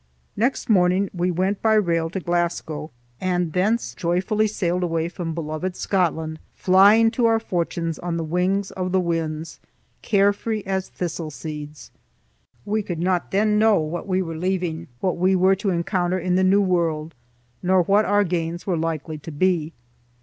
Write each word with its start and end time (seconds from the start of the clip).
Next 0.35 0.67
morning 0.67 1.11
we 1.13 1.29
went 1.29 1.61
by 1.61 1.75
rail 1.75 2.09
to 2.09 2.19
Glasgow 2.19 2.89
and 3.19 3.53
thence 3.53 3.93
joyfully 3.93 4.47
sailed 4.47 4.81
away 4.81 5.07
from 5.09 5.35
beloved 5.35 5.75
Scotland, 5.75 6.39
flying 6.55 7.11
to 7.11 7.27
our 7.27 7.39
fortunes 7.39 7.99
on 7.99 8.17
the 8.17 8.23
wings 8.23 8.71
of 8.71 8.93
the 8.93 8.99
winds, 8.99 9.59
care 10.01 10.33
free 10.33 10.63
as 10.63 10.89
thistle 10.89 11.29
seeds. 11.29 11.91
We 12.65 12.81
could 12.81 12.97
not 12.97 13.29
then 13.29 13.59
know 13.59 13.77
what 13.79 14.07
we 14.07 14.23
were 14.23 14.35
leaving, 14.37 14.87
what 15.01 15.17
we 15.17 15.35
were 15.35 15.55
to 15.57 15.69
encounter 15.69 16.17
in 16.17 16.33
the 16.33 16.43
New 16.43 16.61
World, 16.61 17.13
nor 17.61 17.83
what 17.83 18.03
our 18.03 18.23
gains 18.23 18.65
were 18.65 18.77
likely 18.77 19.19
to 19.19 19.31
be. 19.31 19.71